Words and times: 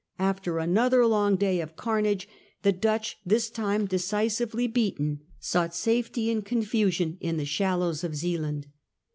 After 0.17 0.57
another 0.57 1.05
long 1.05 1.35
day 1.35 1.59
of 1.61 1.75
carnage 1.75 2.27
the 2.63 2.71
Dutch, 2.71 3.19
this 3.23 3.51
time 3.51 3.85
decisively 3.85 4.65
beaten, 4.65 5.19
sought 5.39 5.75
safety 5.75 6.31
in 6.31 6.41
confusion 6.41 7.19
in 7.21 7.37
the 7.37 7.45
shallows 7.45 8.03
of 8.03 8.15
Zealand. 8.15 8.65